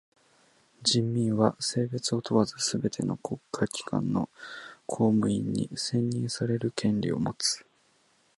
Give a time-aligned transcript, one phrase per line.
[0.81, 4.29] 人民は性別を問わずすべての国家機関の
[4.87, 7.63] 公務員に選任される権利をもつ。